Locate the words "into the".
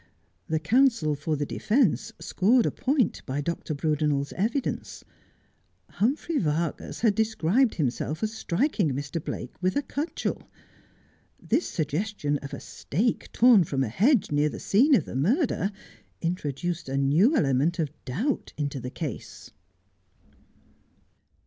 18.57-18.89